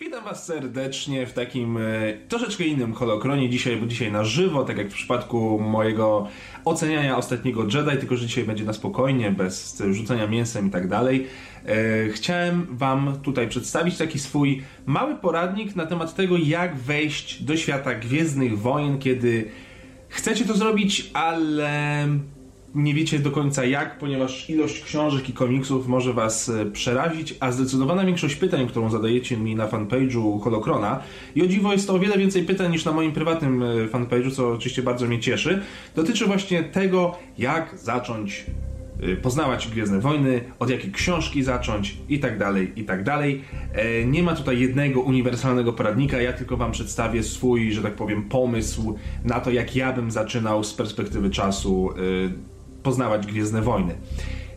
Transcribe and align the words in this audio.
Witam 0.00 0.24
Was 0.24 0.46
serdecznie 0.46 1.26
w 1.26 1.32
takim 1.32 1.76
e, 1.76 1.80
troszeczkę 2.28 2.64
innym 2.64 2.94
holokronie 2.94 3.50
dzisiaj, 3.50 3.76
bo 3.76 3.86
dzisiaj 3.86 4.12
na 4.12 4.24
żywo, 4.24 4.64
tak 4.64 4.78
jak 4.78 4.88
w 4.88 4.94
przypadku 4.94 5.60
mojego 5.60 6.28
oceniania 6.64 7.16
ostatniego 7.16 7.62
Jedi, 7.62 7.98
tylko 7.98 8.16
że 8.16 8.26
dzisiaj 8.26 8.44
będzie 8.44 8.64
na 8.64 8.72
spokojnie, 8.72 9.30
bez 9.30 9.82
rzucania 9.90 10.26
mięsem 10.26 10.68
i 10.68 10.70
tak 10.70 10.88
dalej. 10.88 11.26
E, 11.66 12.08
chciałem 12.08 12.66
Wam 12.70 13.18
tutaj 13.22 13.48
przedstawić 13.48 13.96
taki 13.98 14.18
swój 14.18 14.62
mały 14.86 15.14
poradnik 15.14 15.76
na 15.76 15.86
temat 15.86 16.14
tego, 16.14 16.36
jak 16.36 16.76
wejść 16.76 17.42
do 17.42 17.56
świata 17.56 17.94
Gwiezdnych 17.94 18.58
Wojen, 18.58 18.98
kiedy 18.98 19.50
chcecie 20.08 20.44
to 20.44 20.54
zrobić, 20.54 21.10
ale 21.14 22.08
nie 22.74 22.94
wiecie 22.94 23.18
do 23.18 23.30
końca 23.30 23.64
jak, 23.64 23.98
ponieważ 23.98 24.50
ilość 24.50 24.84
książek 24.84 25.28
i 25.28 25.32
komiksów 25.32 25.88
może 25.88 26.12
was 26.12 26.48
e, 26.48 26.66
przerazić, 26.66 27.34
a 27.40 27.52
zdecydowana 27.52 28.04
większość 28.04 28.36
pytań, 28.36 28.66
którą 28.66 28.90
zadajecie 28.90 29.36
mi 29.36 29.56
na 29.56 29.68
fanpage'u 29.68 30.40
Holokrona, 30.40 31.02
i 31.34 31.42
o 31.42 31.46
dziwo 31.46 31.72
jest 31.72 31.86
to 31.86 31.94
o 31.94 31.98
wiele 31.98 32.18
więcej 32.18 32.42
pytań 32.42 32.72
niż 32.72 32.84
na 32.84 32.92
moim 32.92 33.12
prywatnym 33.12 33.62
e, 33.62 33.66
fanpage'u, 33.86 34.30
co 34.30 34.52
oczywiście 34.52 34.82
bardzo 34.82 35.06
mnie 35.06 35.20
cieszy, 35.20 35.62
dotyczy 35.96 36.26
właśnie 36.26 36.64
tego, 36.64 37.18
jak 37.38 37.78
zacząć 37.78 38.46
e, 39.02 39.16
poznawać 39.16 39.68
Gwiezdne 39.68 40.00
Wojny, 40.00 40.40
od 40.58 40.70
jakiej 40.70 40.92
książki 40.92 41.42
zacząć 41.42 41.96
i 42.08 42.18
tak 42.20 42.38
dalej, 42.38 42.72
i 42.76 42.84
tak 42.84 43.04
dalej. 43.04 43.44
Nie 44.06 44.22
ma 44.22 44.36
tutaj 44.36 44.60
jednego 44.60 45.00
uniwersalnego 45.00 45.72
poradnika, 45.72 46.20
ja 46.20 46.32
tylko 46.32 46.56
Wam 46.56 46.72
przedstawię 46.72 47.22
swój, 47.22 47.72
że 47.72 47.82
tak 47.82 47.94
powiem, 47.94 48.22
pomysł 48.22 48.96
na 49.24 49.40
to, 49.40 49.50
jak 49.50 49.76
ja 49.76 49.92
bym 49.92 50.10
zaczynał 50.10 50.64
z 50.64 50.74
perspektywy 50.74 51.30
czasu 51.30 51.90
poznawać 52.82 53.26
Gwiezdne 53.26 53.62
Wojny. 53.62 53.94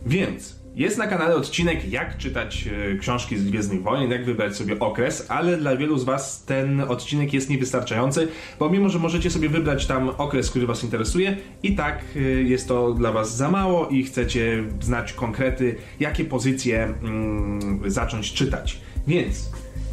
Więc 0.06 0.56
jest 0.76 0.98
na 0.98 1.06
kanale 1.06 1.36
odcinek, 1.36 1.92
jak 1.92 2.18
czytać 2.18 2.68
e, 2.94 2.98
książki 2.98 3.38
z 3.38 3.44
Gwiezdnych 3.44 3.82
Wojen, 3.82 4.10
jak 4.10 4.24
wybrać 4.24 4.56
sobie 4.56 4.78
okres, 4.78 5.26
ale 5.28 5.56
dla 5.56 5.76
wielu 5.76 5.98
z 5.98 6.04
Was 6.04 6.44
ten 6.44 6.80
odcinek 6.80 7.32
jest 7.32 7.50
niewystarczający, 7.50 8.28
bo 8.58 8.70
mimo, 8.70 8.88
że 8.88 8.98
możecie 8.98 9.30
sobie 9.30 9.48
wybrać 9.48 9.86
tam 9.86 10.08
okres, 10.08 10.50
który 10.50 10.66
Was 10.66 10.84
interesuje, 10.84 11.36
i 11.62 11.76
tak 11.76 12.04
e, 12.16 12.20
jest 12.20 12.68
to 12.68 12.92
dla 12.92 13.12
Was 13.12 13.36
za 13.36 13.50
mało 13.50 13.88
i 13.88 14.04
chcecie 14.04 14.64
znać 14.80 15.12
konkrety, 15.12 15.76
jakie 16.00 16.24
pozycje 16.24 16.84
mm, 16.84 17.90
zacząć 17.90 18.32
czytać. 18.32 18.80
Więc 19.06 19.50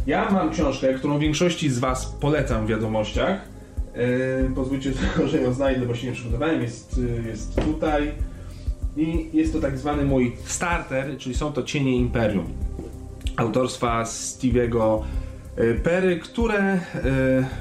ja 0.08 0.31
mam 0.31 0.52
książkę, 0.52 0.93
którą 0.93 1.19
większości 1.19 1.69
z 1.69 1.80
Was 1.80 2.05
polecam 2.05 2.65
w 2.65 2.69
wiadomościach. 2.69 3.52
Yy, 3.95 4.55
pozwólcie 4.55 4.91
że 5.31 5.41
ją 5.41 5.53
znajdę, 5.53 5.86
bo 5.86 5.95
się 5.95 6.08
nie 6.08 6.13
przygotowałem. 6.13 6.61
Jest, 6.61 7.02
jest 7.25 7.55
tutaj. 7.55 8.11
I 8.97 9.30
jest 9.33 9.53
to 9.53 9.59
tak 9.59 9.77
zwany 9.77 10.05
mój 10.05 10.31
starter, 10.45 11.17
czyli 11.17 11.36
są 11.36 11.53
to 11.53 11.63
Cienie 11.63 11.95
Imperium. 11.97 12.45
Autorstwa 13.38 14.03
Stevie'ego 14.03 15.02
yy, 15.58 15.75
Pery, 15.83 16.19
które 16.19 16.75
y, 16.75 16.80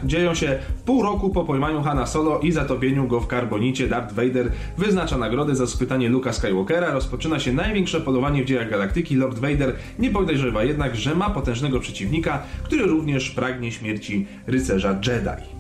dzieją 0.05 0.35
się 0.35 0.59
pół 0.85 1.03
roku 1.03 1.31
po 1.31 1.45
pojmaniu 1.45 1.83
Hanna 1.83 2.07
Solo 2.07 2.41
i 2.41 2.53
zatopieniu 2.53 3.09
go 3.09 3.21
w 3.21 3.27
karbonicie. 3.27 3.89
Darth 3.89 4.15
Vader 4.15 4.53
wyznacza 4.79 5.19
nagrodę 5.19 5.57
za 5.57 5.67
schwytanie 5.67 6.09
Luka 6.09 6.33
Skywalkera. 6.33 6.91
Rozpoczyna 6.91 7.41
się 7.41 7.53
największe 7.53 8.01
polowanie 8.01 8.43
w 8.43 8.47
dziejach 8.47 8.71
galaktyki. 8.71 9.17
Lord 9.17 9.39
Vader 9.39 9.75
nie 9.99 10.11
podejrzewa 10.11 10.65
jednak, 10.65 10.97
że 10.97 11.15
ma 11.15 11.31
potężnego 11.31 11.81
przeciwnika, 11.81 12.43
który 12.63 12.87
również 12.87 13.31
pragnie 13.31 13.73
śmierci 13.73 14.27
rycerza 14.47 15.01
Jedi. 15.07 15.52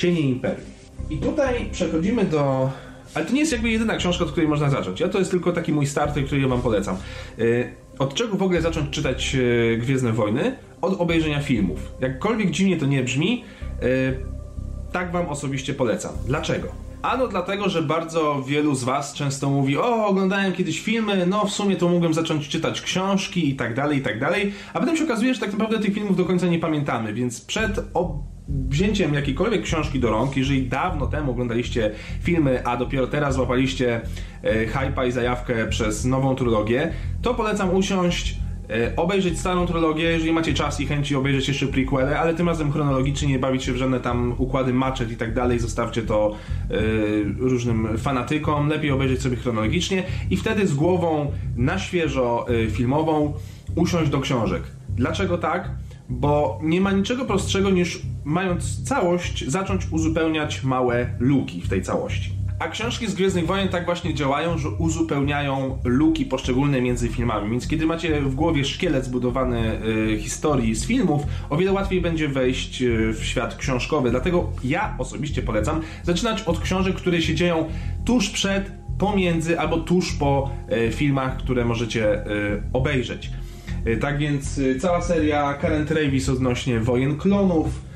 Cienie 0.00 0.20
Imperium. 0.20 0.66
I 1.10 1.16
tutaj 1.16 1.68
przechodzimy 1.72 2.24
do... 2.24 2.70
Ale 3.14 3.26
to 3.26 3.32
nie 3.32 3.40
jest 3.40 3.52
jakby 3.52 3.70
jedyna 3.70 3.96
książka, 3.96 4.24
od 4.24 4.30
której 4.30 4.48
można 4.48 4.70
zacząć. 4.70 5.00
Ja 5.00 5.08
to 5.08 5.18
jest 5.18 5.30
tylko 5.30 5.52
taki 5.52 5.72
mój 5.72 5.86
starter, 5.86 6.24
który 6.24 6.40
ja 6.40 6.48
wam 6.48 6.62
polecam. 6.62 6.96
Y, 7.38 7.74
od 7.98 8.14
czego 8.14 8.36
w 8.36 8.42
ogóle 8.42 8.60
zacząć 8.60 8.90
czytać 8.90 9.34
y, 9.34 9.78
Gwiezdne 9.80 10.12
Wojny? 10.12 10.56
Od 10.80 11.00
obejrzenia 11.00 11.40
filmów. 11.40 11.92
Jakkolwiek 12.00 12.50
dziwnie 12.50 12.76
to 12.76 12.86
nie 12.86 13.02
brzmi, 13.02 13.44
y, 13.82 14.16
tak 14.92 15.12
wam 15.12 15.26
osobiście 15.26 15.74
polecam. 15.74 16.12
Dlaczego? 16.26 16.68
Ano 17.02 17.28
dlatego, 17.28 17.68
że 17.68 17.82
bardzo 17.82 18.42
wielu 18.42 18.74
z 18.74 18.84
Was 18.84 19.14
często 19.14 19.50
mówi: 19.50 19.78
O, 19.78 20.06
oglądałem 20.06 20.52
kiedyś 20.52 20.80
filmy, 20.80 21.26
no 21.26 21.46
w 21.46 21.50
sumie 21.50 21.76
to 21.76 21.88
mogłem 21.88 22.14
zacząć 22.14 22.48
czytać 22.48 22.80
książki 22.80 23.48
i 23.48 23.56
tak 23.56 23.74
dalej, 23.74 23.98
i 23.98 24.02
tak 24.02 24.20
dalej. 24.20 24.52
A 24.74 24.80
potem 24.80 24.96
się 24.96 25.04
okazuje, 25.04 25.34
że 25.34 25.40
tak 25.40 25.52
naprawdę 25.52 25.78
tych 25.78 25.94
filmów 25.94 26.16
do 26.16 26.24
końca 26.24 26.46
nie 26.46 26.58
pamiętamy, 26.58 27.12
więc 27.14 27.40
przed 27.40 27.80
wzięciem 28.50 29.14
jakiejkolwiek 29.14 29.62
książki 29.62 30.00
do 30.00 30.10
rąk, 30.10 30.36
jeżeli 30.36 30.66
dawno 30.66 31.06
temu 31.06 31.30
oglądaliście 31.30 31.90
filmy, 32.22 32.66
a 32.66 32.76
dopiero 32.76 33.06
teraz 33.06 33.34
złapaliście 33.34 34.00
e, 34.42 34.66
hypa 34.66 35.06
i 35.06 35.12
zajawkę 35.12 35.66
przez 35.66 36.04
nową 36.04 36.34
trylogię, 36.34 36.92
to 37.22 37.34
polecam 37.34 37.74
usiąść, 37.74 38.36
e, 38.70 38.96
obejrzeć 38.96 39.38
starą 39.38 39.66
trylogię, 39.66 40.04
jeżeli 40.04 40.32
macie 40.32 40.54
czas 40.54 40.80
i 40.80 40.86
chęci 40.86 41.16
obejrzeć 41.16 41.48
jeszcze 41.48 41.66
prequele, 41.66 42.18
ale 42.18 42.34
tym 42.34 42.48
razem 42.48 42.72
chronologicznie, 42.72 43.28
nie 43.28 43.38
bawić 43.38 43.64
się 43.64 43.72
w 43.72 43.76
żadne 43.76 44.00
tam 44.00 44.34
układy 44.38 44.72
maczet 44.72 45.12
i 45.12 45.16
tak 45.16 45.34
dalej, 45.34 45.58
zostawcie 45.58 46.02
to 46.02 46.36
e, 46.70 46.76
różnym 47.38 47.98
fanatykom, 47.98 48.68
lepiej 48.68 48.90
obejrzeć 48.90 49.22
sobie 49.22 49.36
chronologicznie 49.36 50.02
i 50.30 50.36
wtedy 50.36 50.66
z 50.66 50.74
głową 50.74 51.32
na 51.56 51.78
świeżo 51.78 52.46
filmową 52.70 53.34
usiąść 53.74 54.10
do 54.10 54.20
książek. 54.20 54.62
Dlaczego 54.88 55.38
tak? 55.38 55.70
bo 56.10 56.58
nie 56.62 56.80
ma 56.80 56.92
niczego 56.92 57.24
prostszego 57.24 57.70
niż 57.70 58.02
mając 58.24 58.84
całość, 58.84 59.44
zacząć 59.48 59.86
uzupełniać 59.90 60.62
małe 60.62 61.10
luki 61.18 61.60
w 61.60 61.68
tej 61.68 61.82
całości. 61.82 62.40
A 62.58 62.68
książki 62.68 63.06
z 63.06 63.14
Gwiezdnych 63.14 63.46
Wojen 63.46 63.68
tak 63.68 63.84
właśnie 63.84 64.14
działają, 64.14 64.58
że 64.58 64.68
uzupełniają 64.68 65.78
luki 65.84 66.24
poszczególne 66.24 66.80
między 66.80 67.08
filmami. 67.08 67.50
Więc 67.50 67.68
kiedy 67.68 67.86
macie 67.86 68.20
w 68.20 68.34
głowie 68.34 68.64
szkielet 68.64 69.04
zbudowany 69.04 69.80
y, 70.12 70.18
historii 70.18 70.74
z 70.74 70.86
filmów, 70.86 71.22
o 71.50 71.56
wiele 71.56 71.72
łatwiej 71.72 72.00
będzie 72.00 72.28
wejść 72.28 72.82
y, 72.82 73.12
w 73.12 73.24
świat 73.24 73.56
książkowy. 73.56 74.10
Dlatego 74.10 74.52
ja 74.64 74.94
osobiście 74.98 75.42
polecam 75.42 75.80
zaczynać 76.02 76.42
od 76.42 76.60
książek, 76.60 76.96
które 76.96 77.22
się 77.22 77.34
dzieją 77.34 77.68
tuż 78.04 78.30
przed, 78.30 78.72
pomiędzy 78.98 79.60
albo 79.60 79.76
tuż 79.76 80.12
po 80.12 80.50
y, 80.72 80.92
filmach, 80.92 81.36
które 81.36 81.64
możecie 81.64 82.26
y, 82.26 82.62
obejrzeć. 82.72 83.30
E, 83.84 83.96
tak 83.96 84.18
więc 84.18 84.58
e, 84.58 84.78
cała 84.78 85.02
seria 85.02 85.54
Karen 85.54 85.86
Travis 85.86 86.28
odnośnie 86.28 86.80
wojen 86.80 87.16
klonów, 87.16 87.89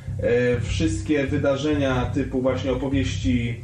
wszystkie 0.61 1.27
wydarzenia 1.27 2.07
typu 2.07 2.43
właśnie 2.43 2.73
opowieści 2.73 3.61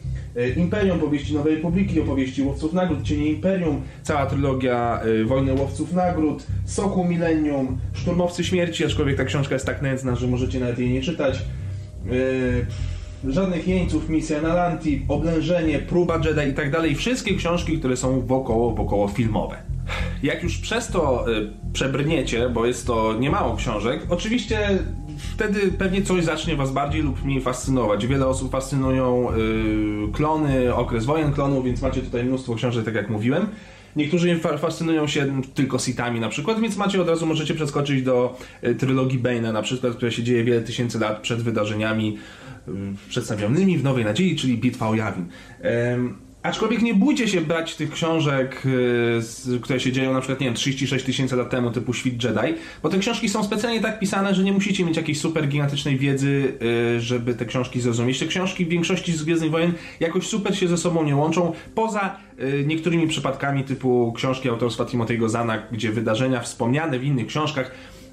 Imperium, 0.56 0.98
opowieści 0.98 1.34
Nowej 1.34 1.54
Republiki, 1.54 2.00
opowieści 2.00 2.42
Łowców 2.42 2.72
Nagród, 2.72 3.02
Cienie 3.02 3.26
Imperium, 3.26 3.82
cała 4.02 4.26
trylogia 4.26 5.00
Wojny 5.26 5.54
Łowców 5.54 5.92
Nagród, 5.92 6.46
Soku 6.64 7.04
Millennium, 7.04 7.78
Szturmowcy 7.92 8.44
Śmierci, 8.44 8.84
aczkolwiek 8.84 9.16
ta 9.16 9.24
książka 9.24 9.54
jest 9.54 9.66
tak 9.66 9.82
nędzna, 9.82 10.16
że 10.16 10.26
możecie 10.26 10.60
nawet 10.60 10.78
jej 10.78 10.90
nie 10.90 11.02
czytać. 11.02 11.42
Żadnych 13.28 13.68
jeńców, 13.68 14.08
misja 14.08 14.42
na 14.42 14.54
Lanti, 14.54 15.04
oblężenie, 15.08 15.78
próba 15.78 16.20
Jedi 16.24 16.50
i 16.50 16.54
tak 16.54 16.70
dalej. 16.70 16.94
Wszystkie 16.94 17.34
książki, 17.34 17.78
które 17.78 17.96
są 17.96 18.20
wokoło, 18.20 18.74
wokoło 18.74 19.08
filmowe. 19.08 19.56
Jak 20.22 20.42
już 20.42 20.58
przez 20.58 20.88
to 20.88 21.24
przebrniecie, 21.72 22.48
bo 22.48 22.66
jest 22.66 22.86
to 22.86 23.14
niemało 23.20 23.56
książek, 23.56 24.00
oczywiście 24.08 24.58
wtedy 25.34 25.72
pewnie 25.72 26.02
coś 26.02 26.24
zacznie 26.24 26.56
was 26.56 26.72
bardziej 26.72 27.02
lub 27.02 27.24
mniej 27.24 27.40
fascynować. 27.40 28.06
Wiele 28.06 28.26
osób 28.26 28.52
fascynują 28.52 29.28
y, 30.08 30.12
klony, 30.12 30.74
okres 30.74 31.04
wojen 31.04 31.32
klonów, 31.32 31.64
więc 31.64 31.82
macie 31.82 32.00
tutaj 32.00 32.24
mnóstwo 32.24 32.54
książek, 32.54 32.84
tak 32.84 32.94
jak 32.94 33.10
mówiłem. 33.10 33.46
Niektórzy 33.96 34.40
fascynują 34.58 35.06
się 35.06 35.42
tylko 35.54 35.78
sitami 35.78 36.20
na 36.20 36.28
przykład, 36.28 36.60
więc 36.60 36.76
macie 36.76 37.02
od 37.02 37.08
razu 37.08 37.26
możecie 37.26 37.54
przeskoczyć 37.54 38.02
do 38.02 38.36
y, 38.64 38.74
trylogii 38.74 39.20
Bane'a 39.20 39.52
na 39.52 39.62
przykład, 39.62 39.96
która 39.96 40.10
się 40.10 40.22
dzieje 40.22 40.44
wiele 40.44 40.60
tysięcy 40.60 40.98
lat 40.98 41.20
przed 41.20 41.42
wydarzeniami 41.42 42.18
y, 42.68 42.72
przedstawionymi 43.08 43.78
w 43.78 43.84
Nowej 43.84 44.04
Nadziei, 44.04 44.36
czyli 44.36 44.58
Bitwa 44.58 44.88
o 44.88 44.94
Jawin. 44.94 45.26
Aczkolwiek 46.42 46.82
nie 46.82 46.94
bójcie 46.94 47.28
się 47.28 47.40
brać 47.40 47.76
tych 47.76 47.90
książek, 47.90 48.62
y, 49.54 49.60
które 49.60 49.80
się 49.80 49.92
dzieją 49.92 50.12
na 50.12 50.20
przykład, 50.20 50.40
nie 50.40 50.46
wiem, 50.46 50.54
36 50.54 51.04
tysięcy 51.04 51.36
lat 51.36 51.50
temu, 51.50 51.70
typu 51.70 51.92
Świt 51.92 52.24
Jedi, 52.24 52.54
bo 52.82 52.88
te 52.88 52.98
książki 52.98 53.28
są 53.28 53.44
specjalnie 53.44 53.80
tak 53.80 53.98
pisane, 53.98 54.34
że 54.34 54.44
nie 54.44 54.52
musicie 54.52 54.84
mieć 54.84 54.96
jakiejś 54.96 55.20
super 55.20 55.48
gigantycznej 55.48 55.98
wiedzy, 55.98 56.52
y, 56.96 57.00
żeby 57.00 57.34
te 57.34 57.46
książki 57.46 57.80
zrozumieć. 57.80 58.18
Te 58.18 58.26
książki 58.26 58.64
w 58.64 58.68
większości 58.68 59.12
z 59.12 59.24
Gwiezdnych 59.24 59.50
Wojen 59.50 59.72
jakoś 60.00 60.26
super 60.26 60.58
się 60.58 60.68
ze 60.68 60.76
sobą 60.76 61.04
nie 61.04 61.16
łączą, 61.16 61.52
poza 61.74 62.16
y, 62.40 62.64
niektórymi 62.66 63.08
przypadkami 63.08 63.64
typu 63.64 64.12
książki 64.16 64.48
autorstwa 64.48 64.84
Timothy'ego 64.84 65.28
Zana, 65.28 65.62
gdzie 65.72 65.92
wydarzenia 65.92 66.40
wspomniane 66.40 66.98
w 66.98 67.04
innych 67.04 67.26
książkach 67.26 67.70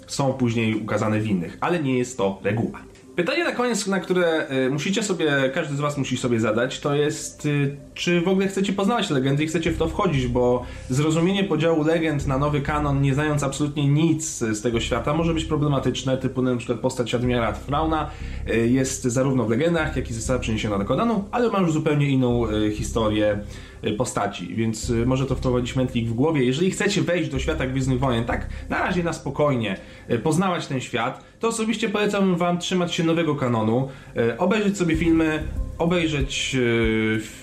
są 0.07 0.33
później 0.33 0.75
ukazane 0.75 1.19
w 1.19 1.27
innych, 1.27 1.57
ale 1.61 1.83
nie 1.83 1.97
jest 1.97 2.17
to 2.17 2.39
reguła. 2.43 2.96
Pytanie 3.17 3.43
na 3.43 3.51
koniec, 3.51 3.87
na 3.87 3.99
które 3.99 4.51
y, 4.51 4.69
musicie 4.69 5.03
sobie, 5.03 5.51
każdy 5.53 5.75
z 5.75 5.79
Was 5.79 5.97
musi 5.97 6.17
sobie 6.17 6.39
zadać, 6.39 6.79
to 6.79 6.95
jest, 6.95 7.45
y, 7.45 7.77
czy 7.93 8.21
w 8.21 8.27
ogóle 8.27 8.47
chcecie 8.47 8.73
poznawać 8.73 9.09
legendy 9.09 9.43
i 9.43 9.47
chcecie 9.47 9.71
w 9.71 9.77
to 9.77 9.87
wchodzić, 9.87 10.27
bo 10.27 10.65
zrozumienie 10.89 11.43
podziału 11.43 11.83
legend 11.83 12.27
na 12.27 12.37
nowy 12.37 12.61
kanon, 12.61 13.01
nie 13.01 13.13
znając 13.13 13.43
absolutnie 13.43 13.87
nic 13.87 14.37
z 14.37 14.61
tego 14.61 14.79
świata, 14.79 15.13
może 15.13 15.33
być 15.33 15.45
problematyczne, 15.45 16.17
typu 16.17 16.41
na 16.41 16.55
przykład 16.55 16.79
postać 16.79 17.15
admirała 17.15 17.53
Frauna 17.53 18.09
y, 18.49 18.67
jest 18.67 19.03
zarówno 19.03 19.45
w 19.45 19.49
legendach, 19.49 19.95
jak 19.95 20.09
i 20.09 20.13
została 20.13 20.39
przeniesiona 20.39 20.77
do 20.77 20.85
kanonu, 20.85 21.25
ale 21.31 21.49
ma 21.49 21.59
już 21.59 21.71
zupełnie 21.71 22.09
inną 22.09 22.47
historię 22.73 23.39
postaci, 23.97 24.55
więc 24.55 24.91
może 25.05 25.25
to 25.25 25.35
wprowadzić 25.35 25.75
mętlik 25.75 26.07
w 26.07 26.13
głowie. 26.13 26.43
Jeżeli 26.43 26.71
chcecie 26.71 27.01
wejść 27.01 27.29
do 27.29 27.39
świata 27.39 27.67
Gwiezdnych 27.67 27.99
Wojen, 27.99 28.23
tak 28.23 28.47
na 28.69 28.79
razie 28.79 29.03
na 29.03 29.13
spokojnie, 29.13 29.77
poznawać 30.23 30.67
ten 30.67 30.81
świat, 30.81 31.23
to 31.39 31.47
osobiście 31.47 31.89
polecam 31.89 32.35
wam 32.35 32.57
trzymać 32.57 32.95
się 32.95 33.03
nowego 33.03 33.35
kanonu, 33.35 33.87
e, 34.15 34.37
obejrzeć 34.37 34.77
sobie 34.77 34.95
filmy, 34.95 35.43
obejrzeć 35.77 36.57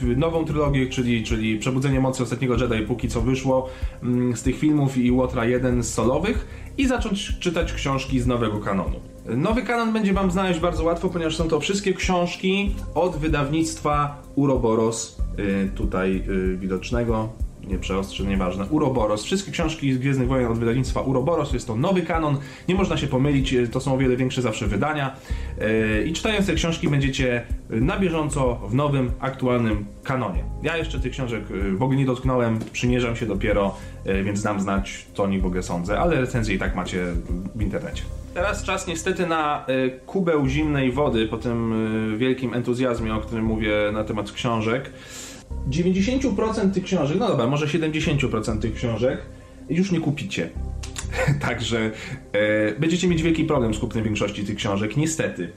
e, 0.02 0.16
nową 0.16 0.44
trylogię, 0.44 0.86
czyli, 0.86 1.24
czyli 1.24 1.58
Przebudzenie 1.58 2.00
Mocy 2.00 2.22
Ostatniego 2.22 2.56
Jedi, 2.56 2.86
póki 2.86 3.08
co 3.08 3.20
wyszło 3.20 3.68
mm, 4.02 4.36
z 4.36 4.42
tych 4.42 4.58
filmów 4.58 4.96
i 4.96 5.10
Łotra 5.10 5.44
1 5.44 5.82
z 5.82 5.94
solowych 5.94 6.46
i 6.78 6.86
zacząć 6.86 7.38
czytać 7.38 7.72
książki 7.72 8.20
z 8.20 8.26
nowego 8.26 8.60
kanonu. 8.60 9.00
Nowy 9.26 9.62
kanon 9.62 9.92
będzie 9.92 10.12
wam 10.12 10.30
znaleźć 10.30 10.60
bardzo 10.60 10.84
łatwo, 10.84 11.08
ponieważ 11.08 11.36
są 11.36 11.48
to 11.48 11.60
wszystkie 11.60 11.94
książki 11.94 12.74
od 12.94 13.16
wydawnictwa 13.16 14.22
Uroboros, 14.34 15.18
y, 15.38 15.70
tutaj 15.74 16.22
widocznego, 16.56 17.28
nie 17.68 17.78
przeostrzę, 17.78 18.24
nieważne, 18.24 18.64
Uroboros. 18.64 19.24
Wszystkie 19.24 19.52
książki 19.52 19.92
z 19.92 19.98
Gwiezdnych 19.98 20.28
Wojen 20.28 20.52
od 20.52 20.58
wydawnictwa 20.58 21.00
Uroboros, 21.00 21.52
jest 21.52 21.66
to 21.66 21.76
nowy 21.76 22.02
kanon, 22.02 22.36
nie 22.68 22.74
można 22.74 22.96
się 22.96 23.06
pomylić, 23.06 23.52
y, 23.52 23.68
to 23.68 23.80
są 23.80 23.94
o 23.94 23.98
wiele 23.98 24.16
większe 24.16 24.42
zawsze 24.42 24.66
wydania 24.66 25.16
y, 25.58 26.04
i 26.06 26.12
czytając 26.12 26.46
te 26.46 26.54
książki 26.54 26.88
będziecie 26.88 27.46
na 27.70 27.98
bieżąco 27.98 28.60
w 28.68 28.74
nowym, 28.74 29.10
aktualnym 29.20 29.84
kanonie. 30.02 30.44
Ja 30.62 30.76
jeszcze 30.76 31.00
tych 31.00 31.12
książek 31.12 31.50
y, 31.50 31.76
w 31.76 31.82
ogóle 31.82 31.98
nie 31.98 32.06
dotknąłem, 32.06 32.58
przymierzam 32.72 33.16
się 33.16 33.26
dopiero, 33.26 33.76
więc 34.24 34.42
dam 34.42 34.60
znać, 34.60 35.06
co 35.14 35.22
o 35.22 35.28
w 35.28 35.46
ogóle 35.46 35.62
sądzę, 35.62 36.00
ale 36.00 36.20
recenzje 36.20 36.54
i 36.54 36.58
tak 36.58 36.76
macie 36.76 37.04
w 37.54 37.62
internecie. 37.62 38.02
Teraz 38.34 38.62
czas 38.62 38.86
niestety 38.86 39.26
na 39.26 39.66
kubeł 40.06 40.48
zimnej 40.48 40.92
wody 40.92 41.28
po 41.28 41.36
tym 41.36 41.74
wielkim 42.18 42.54
entuzjazmie, 42.54 43.14
o 43.14 43.20
którym 43.20 43.44
mówię 43.44 43.72
na 43.92 44.04
temat 44.04 44.32
książek. 44.32 44.90
90% 45.70 46.70
tych 46.70 46.84
książek, 46.84 47.18
no 47.20 47.28
dobra, 47.28 47.46
może 47.46 47.66
70% 47.66 48.58
tych 48.58 48.74
książek 48.74 49.18
już 49.70 49.92
nie 49.92 50.00
kupicie. 50.00 50.50
Także 51.46 51.90
e, 52.32 52.80
będziecie 52.80 53.08
mieć 53.08 53.22
wielki 53.22 53.44
problem 53.44 53.74
z 53.74 53.78
kupnem 53.78 54.04
większości 54.04 54.44
tych 54.44 54.56
książek, 54.56 54.96
niestety. 54.96 55.48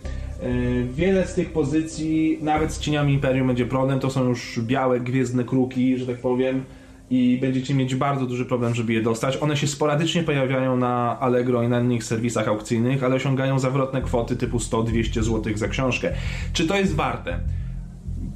E, 0.42 0.50
wiele 0.94 1.28
z 1.28 1.34
tych 1.34 1.52
pozycji, 1.52 2.40
nawet 2.42 2.74
z 2.74 2.80
cieniami 2.80 3.14
Imperium 3.14 3.48
będzie 3.48 3.66
problem, 3.66 4.00
to 4.00 4.10
są 4.10 4.30
już 4.30 4.60
białe, 4.60 5.00
gwiezdne 5.00 5.44
kruki, 5.44 5.98
że 5.98 6.06
tak 6.06 6.18
powiem 6.18 6.64
i 7.10 7.38
będziecie 7.42 7.74
mieć 7.74 7.96
bardzo 7.96 8.26
duży 8.26 8.46
problem, 8.46 8.76
żeby 8.76 8.94
je 8.94 9.02
dostać. 9.02 9.38
One 9.42 9.58
się 9.58 9.68
sporadycznie 9.68 10.24
pojawiają 10.24 10.78
na 10.78 11.20
Allegro 11.20 11.64
i 11.64 11.68
na 11.68 11.80
innych 11.80 12.04
serwisach 12.04 12.48
aukcyjnych, 12.48 13.04
ale 13.04 13.16
osiągają 13.16 13.60
zawrotne 13.60 14.02
kwoty 14.02 14.36
typu 14.36 14.58
100-200 14.58 15.24
zł 15.24 15.58
za 15.58 15.68
książkę. 15.68 16.14
Czy 16.54 16.68
to 16.68 16.78
jest 16.78 16.96
warte? 16.96 17.40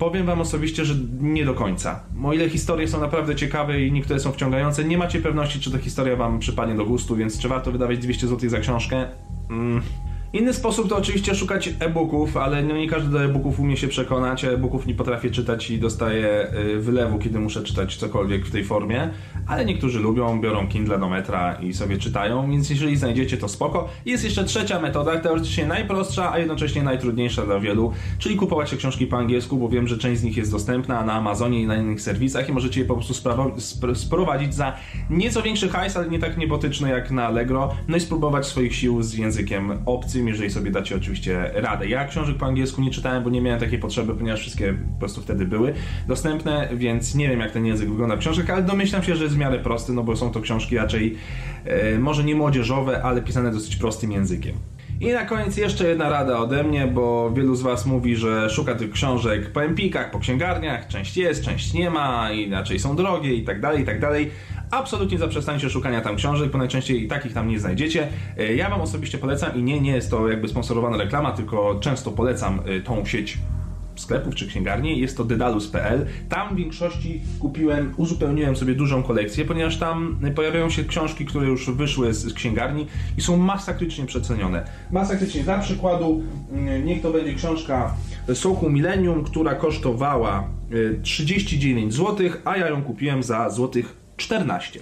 Powiem 0.01 0.25
wam 0.25 0.41
osobiście, 0.41 0.85
że 0.85 0.95
nie 1.19 1.45
do 1.45 1.53
końca. 1.53 2.03
O 2.23 2.33
ile 2.33 2.49
historie 2.49 2.87
są 2.87 2.99
naprawdę 2.99 3.35
ciekawe 3.35 3.81
i 3.81 3.91
niektóre 3.91 4.19
są 4.19 4.31
wciągające, 4.31 4.83
nie 4.83 4.97
macie 4.97 5.19
pewności, 5.19 5.59
czy 5.59 5.71
ta 5.71 5.77
historia 5.77 6.15
wam 6.15 6.39
przypadnie 6.39 6.75
do 6.75 6.85
gustu, 6.85 7.15
więc 7.15 7.39
czy 7.39 7.47
warto 7.47 7.71
wydawać 7.71 7.97
200 7.97 8.27
zł 8.27 8.49
za 8.49 8.59
książkę? 8.59 9.07
Mm. 9.49 9.81
Inny 10.33 10.53
sposób 10.53 10.89
to 10.89 10.97
oczywiście 10.97 11.35
szukać 11.35 11.69
e-booków, 11.79 12.37
ale 12.37 12.63
no 12.63 12.75
nie 12.77 12.87
każdy 12.87 13.09
do 13.09 13.23
e-booków 13.23 13.59
umie 13.59 13.77
się 13.77 13.87
przekonać. 13.87 14.45
E-booków 14.45 14.85
nie 14.85 14.93
potrafię 14.93 15.31
czytać 15.31 15.69
i 15.69 15.79
dostaję 15.79 16.47
y, 16.75 16.79
wylewu, 16.79 17.19
kiedy 17.19 17.39
muszę 17.39 17.63
czytać 17.63 17.95
cokolwiek 17.95 18.45
w 18.45 18.51
tej 18.51 18.63
formie, 18.65 19.09
ale 19.47 19.65
niektórzy 19.65 19.99
lubią, 19.99 20.41
biorą 20.41 20.67
Kindle 20.67 20.99
do 20.99 21.09
metra 21.09 21.53
i 21.55 21.73
sobie 21.73 21.97
czytają, 21.97 22.51
więc 22.51 22.69
jeżeli 22.69 22.97
znajdziecie 22.97 23.37
to 23.37 23.47
spoko. 23.47 23.89
Jest 24.05 24.23
jeszcze 24.23 24.43
trzecia 24.43 24.79
metoda, 24.79 25.19
teoretycznie 25.19 25.65
najprostsza, 25.65 26.31
a 26.31 26.39
jednocześnie 26.39 26.83
najtrudniejsza 26.83 27.45
dla 27.45 27.59
wielu, 27.59 27.93
czyli 28.19 28.35
kupować 28.35 28.69
te 28.69 28.77
książki 28.77 29.07
po 29.07 29.17
angielsku, 29.17 29.57
bo 29.57 29.69
wiem, 29.69 29.87
że 29.87 29.97
część 29.97 30.21
z 30.21 30.23
nich 30.23 30.37
jest 30.37 30.51
dostępna 30.51 31.05
na 31.05 31.13
Amazonie 31.13 31.61
i 31.61 31.67
na 31.67 31.75
innych 31.75 32.01
serwisach 32.01 32.49
i 32.49 32.51
możecie 32.51 32.79
je 32.81 32.85
po 32.85 32.95
prostu 32.95 33.13
sprawo- 33.13 33.55
spr- 33.55 33.95
sprowadzić 33.95 34.55
za 34.55 34.73
nieco 35.09 35.41
większy 35.41 35.69
hajs, 35.69 35.97
ale 35.97 36.09
nie 36.09 36.19
tak 36.19 36.37
niebotyczny 36.37 36.89
jak 36.89 37.11
na 37.11 37.25
Allegro, 37.25 37.73
no 37.87 37.97
i 37.97 37.99
spróbować 37.99 38.45
swoich 38.45 38.75
sił 38.75 39.03
z 39.03 39.13
językiem 39.13 39.71
obcym, 39.85 40.20
jeżeli 40.27 40.51
sobie 40.51 40.71
dacie 40.71 40.95
oczywiście 40.95 41.51
radę. 41.53 41.87
Ja 41.87 42.05
książek 42.05 42.37
po 42.37 42.45
angielsku 42.45 42.81
nie 42.81 42.91
czytałem, 42.91 43.23
bo 43.23 43.29
nie 43.29 43.41
miałem 43.41 43.59
takiej 43.59 43.79
potrzeby, 43.79 44.15
ponieważ 44.15 44.39
wszystkie 44.39 44.73
po 44.93 44.99
prostu 44.99 45.21
wtedy 45.21 45.45
były 45.45 45.73
dostępne, 46.07 46.69
więc 46.73 47.15
nie 47.15 47.29
wiem 47.29 47.39
jak 47.39 47.51
ten 47.51 47.65
język 47.65 47.89
wygląda 47.89 48.15
w 48.15 48.19
książek, 48.19 48.49
ale 48.49 48.63
domyślam 48.63 49.03
się, 49.03 49.15
że 49.15 49.23
jest 49.23 49.35
w 49.35 49.39
miarę 49.39 49.59
prosty, 49.59 49.93
no 49.93 50.03
bo 50.03 50.15
są 50.15 50.31
to 50.31 50.41
książki 50.41 50.77
raczej 50.77 51.17
e, 51.65 51.99
może 51.99 52.23
nie 52.23 52.35
młodzieżowe, 52.35 53.03
ale 53.03 53.21
pisane 53.21 53.51
dosyć 53.51 53.75
prostym 53.75 54.11
językiem. 54.11 54.55
I 55.01 55.13
na 55.13 55.25
koniec 55.25 55.57
jeszcze 55.57 55.87
jedna 55.87 56.09
rada 56.09 56.37
ode 56.37 56.63
mnie, 56.63 56.87
bo 56.87 57.31
wielu 57.31 57.55
z 57.55 57.61
Was 57.61 57.85
mówi, 57.85 58.15
że 58.15 58.49
szuka 58.49 58.75
tych 58.75 58.91
książek 58.91 59.51
po 59.51 59.63
empikach, 59.63 60.11
po 60.11 60.19
księgarniach, 60.19 60.87
część 60.87 61.17
jest, 61.17 61.43
część 61.43 61.73
nie 61.73 61.89
ma, 61.89 62.31
inaczej 62.31 62.79
są 62.79 62.95
drogie 62.95 63.33
i 63.33 63.43
tak 63.43 63.61
dalej, 63.61 63.81
i 63.81 63.85
tak 63.85 63.99
dalej. 63.99 64.31
Absolutnie 64.71 65.17
zaprzestańcie 65.17 65.69
szukania 65.69 66.01
tam 66.01 66.15
książek, 66.15 66.51
bo 66.51 66.57
najczęściej 66.57 67.03
i 67.03 67.07
takich 67.07 67.33
tam 67.33 67.47
nie 67.47 67.59
znajdziecie. 67.59 68.07
E, 68.37 68.55
Ja 68.55 68.69
Wam 68.69 68.81
osobiście 68.81 69.17
polecam 69.17 69.55
i 69.55 69.63
nie, 69.63 69.81
nie 69.81 69.91
jest 69.91 70.11
to 70.11 70.27
jakby 70.27 70.47
sponsorowana 70.47 70.97
reklama, 70.97 71.31
tylko 71.31 71.79
często 71.79 72.11
polecam 72.11 72.59
e, 72.65 72.81
tą 72.81 73.05
sieć 73.05 73.37
sklepów 73.95 74.35
czy 74.35 74.47
księgarni, 74.47 74.99
jest 74.99 75.17
to 75.17 75.23
dedalus.pl. 75.23 76.05
Tam 76.29 76.55
w 76.55 76.57
większości 76.57 77.21
kupiłem, 77.39 77.93
uzupełniłem 77.97 78.55
sobie 78.55 78.75
dużą 78.75 79.03
kolekcję, 79.03 79.45
ponieważ 79.45 79.77
tam 79.77 80.19
pojawiają 80.35 80.69
się 80.69 80.83
książki, 80.83 81.25
które 81.25 81.47
już 81.47 81.69
wyszły 81.69 82.13
z, 82.13 82.33
księgarni 82.33 82.87
i 83.17 83.21
są 83.21 83.37
masakrycznie 83.37 84.05
przecenione. 84.05 84.63
Masakrycznie. 84.91 85.43
Dla 85.43 85.59
przykładu, 85.59 86.23
mm, 86.51 86.85
niech 86.85 87.01
to 87.01 87.11
będzie 87.11 87.33
książka 87.33 87.93
Soku 88.33 88.69
Millennium, 88.69 89.23
która 89.23 89.55
kosztowała 89.55 90.47
y, 90.73 90.99
39 91.03 91.93
zł, 91.93 92.29
a 92.45 92.57
ja 92.57 92.69
ją 92.69 92.83
kupiłem 92.83 93.23
za 93.23 93.49
złotych 93.49 94.00
14. 94.21 94.79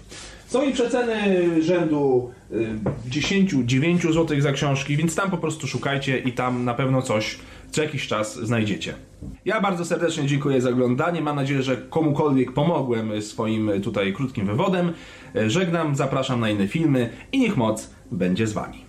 Są 0.48 0.64
i 0.70 0.74
przeceny 0.74 1.48
rzędu 1.64 2.32
y, 2.52 2.76
10-9 3.10 4.14
zł 4.14 4.42
za 4.42 4.52
książki, 4.52 4.98
więc 4.98 5.16
tam 5.16 5.32
po 5.32 5.38
prostu 5.38 5.68
szukajcie 5.68 6.20
i 6.20 6.34
tam 6.34 6.66
na 6.66 6.74
pewno 6.74 7.02
coś 7.02 7.40
co 7.72 7.84
jakiś 7.84 8.08
czas 8.08 8.40
znajdziecie. 8.40 8.94
Ja 9.46 9.62
bardzo 9.62 9.86
serdecznie 9.86 10.28
dziękuję 10.28 10.62
za 10.62 10.70
oglądanie. 10.70 11.22
Mam 11.22 11.36
nadzieję, 11.36 11.64
że 11.64 11.78
komukolwiek 11.78 12.52
pomogłem 12.52 13.22
swoim 13.22 13.72
tutaj 13.84 14.14
krótkim 14.14 14.46
wywodem. 14.46 14.94
Żegnam, 15.48 15.96
zapraszam 15.96 16.40
na 16.40 16.50
inne 16.50 16.68
filmy 16.68 17.10
i 17.32 17.40
niech 17.40 17.58
moc 17.58 17.90
będzie 18.12 18.48
z 18.48 18.54
wami. 18.54 18.89